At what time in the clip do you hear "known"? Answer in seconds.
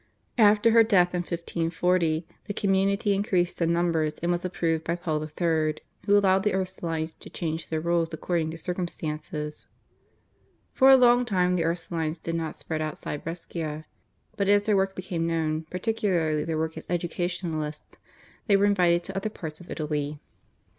15.27-15.67